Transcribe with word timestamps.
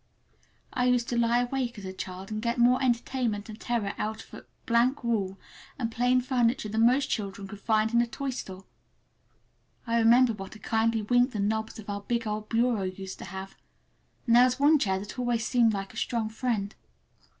I 0.73 0.85
used 0.85 1.09
to 1.09 1.15
lie 1.15 1.41
awake 1.43 1.77
as 1.77 1.85
a 1.85 1.93
child 1.93 2.31
and 2.31 2.41
get 2.41 2.57
more 2.57 2.81
entertainment 2.81 3.49
and 3.49 3.59
terror 3.61 3.93
out 3.99 4.25
of 4.33 4.47
blank 4.65 5.03
walls 5.03 5.35
and 5.77 5.91
plain 5.91 6.21
furniture 6.21 6.69
than 6.69 6.87
most 6.87 7.07
children 7.07 7.47
could 7.47 7.59
find 7.59 7.93
in 7.93 8.01
a 8.01 8.07
toy 8.07 8.31
store. 8.31 8.65
I 9.85 9.99
remember 9.99 10.33
what 10.33 10.55
a 10.55 10.59
kindly 10.59 11.03
wink 11.03 11.33
the 11.33 11.39
knobs 11.39 11.77
of 11.77 11.87
our 11.87 12.01
big 12.01 12.25
old 12.25 12.49
bureau 12.49 12.81
used 12.81 13.19
to 13.19 13.25
have, 13.25 13.55
and 14.25 14.35
there 14.35 14.43
was 14.45 14.59
one 14.59 14.79
chair 14.79 14.97
that 14.97 15.19
always 15.19 15.45
seemed 15.45 15.73
like 15.73 15.93
a 15.93 15.97
strong 15.97 16.29
friend. 16.29 16.73